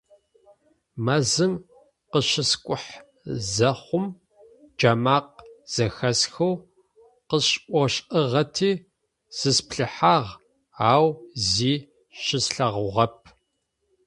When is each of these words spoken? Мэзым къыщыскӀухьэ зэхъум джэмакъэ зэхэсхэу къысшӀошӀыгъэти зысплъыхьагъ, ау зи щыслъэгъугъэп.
Мэзым 1.05 1.53
къыщыскӀухьэ 2.11 2.95
зэхъум 3.53 4.05
джэмакъэ 4.77 5.45
зэхэсхэу 5.73 6.53
къысшӀошӀыгъэти 7.27 8.71
зысплъыхьагъ, 9.37 10.27
ау 10.91 11.05
зи 11.49 11.73
щыслъэгъугъэп. 12.23 13.15